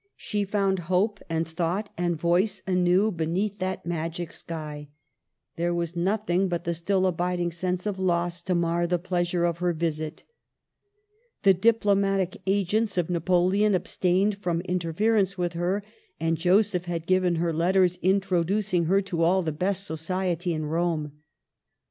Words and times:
She 0.17 0.45
found 0.45 0.79
hope 0.89 1.19
and 1.29 1.47
thought 1.47 1.91
and, 1.95 2.15
voice 2.19 2.63
anew 2.65 3.11
beneath 3.11 3.59
that 3.59 3.85
magic 3.85 4.31
sky. 4.33 4.89
There 5.57 5.75
was 5.75 5.95
nothing 5.95 6.47
but 6.47 6.63
the 6.63 6.73
still 6.73 7.05
abiding 7.05 7.51
sense 7.51 7.85
of 7.85 7.99
loss 7.99 8.41
to 8.41 8.55
mar 8.55 8.87
the 8.87 8.97
pleasure 8.97 9.45
of 9.45 9.59
her 9.59 9.73
visit. 9.73 10.23
The 11.43 11.53
diplomatic 11.53 12.41
agents 12.47 12.97
of 12.97 13.11
Napoleon 13.11 13.75
abstained 13.75 14.39
from 14.39 14.61
interference 14.61 15.37
with 15.37 15.53
her, 15.53 15.83
and 16.19 16.35
Joseph 16.35 16.85
had 16.85 17.05
given 17.05 17.35
her 17.35 17.53
letters 17.53 17.99
introducing 18.01 18.85
her 18.85 19.03
to 19.03 19.21
all 19.21 19.43
the 19.43 19.51
best 19.51 19.85
society 19.85 20.51
in 20.51 20.65
Rome. 20.65 21.11